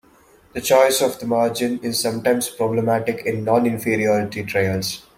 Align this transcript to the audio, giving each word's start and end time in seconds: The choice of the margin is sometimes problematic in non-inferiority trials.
The 0.53 0.61
choice 0.61 0.99
of 1.03 1.19
the 1.19 1.27
margin 1.27 1.77
is 1.83 1.99
sometimes 1.99 2.49
problematic 2.49 3.23
in 3.23 3.43
non-inferiority 3.43 4.43
trials. 4.45 5.03